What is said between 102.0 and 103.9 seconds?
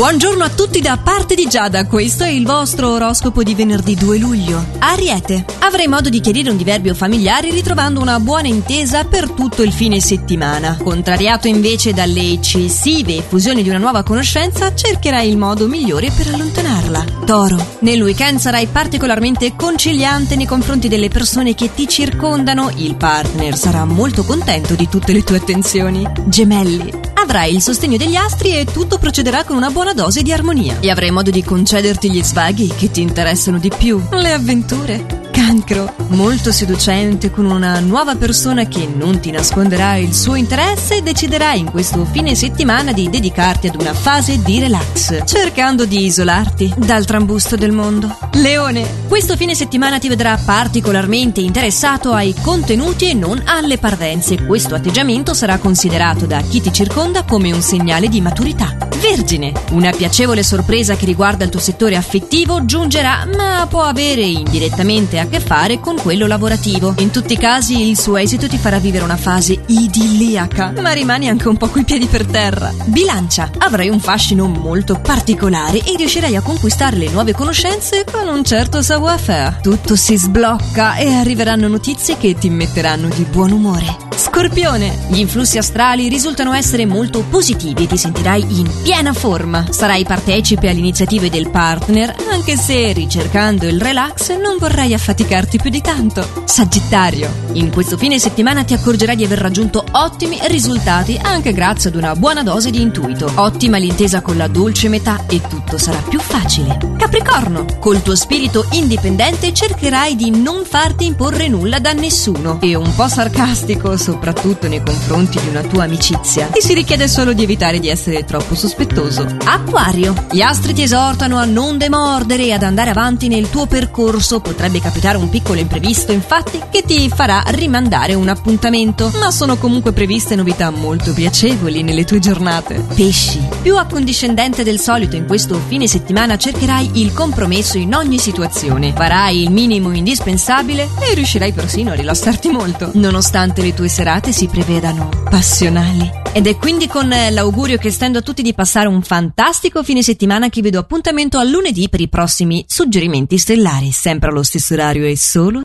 buona dose di intuito. Ottima